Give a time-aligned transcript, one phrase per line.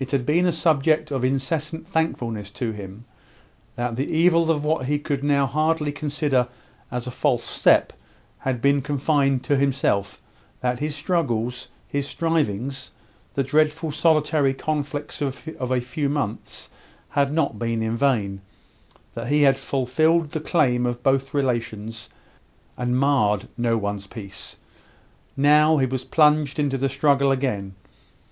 [0.00, 3.04] It had been a subject of incessant thankfulness to him,
[3.76, 6.48] that the evil of what he could now hardly consider
[6.90, 7.92] as a false step
[8.38, 10.20] had been confined to himself
[10.60, 12.90] that his struggles, his strivings,
[13.34, 16.68] the dreadful solitary conflicts of a few months,
[17.10, 18.40] had not been in vain;
[19.14, 22.10] that he had fulfilled the claims of both relations,
[22.76, 24.56] and marred no one's peace.
[25.36, 27.76] Now, he was plunged into the struggle again.